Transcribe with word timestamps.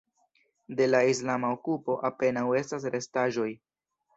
De 0.79 0.87
la 0.87 1.01
islama 1.09 1.51
okupo 1.57 1.99
apenaŭ 2.11 2.47
estas 2.63 2.89
restaĵoj. 2.99 3.51